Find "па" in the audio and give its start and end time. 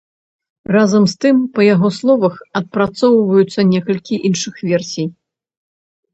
1.57-1.61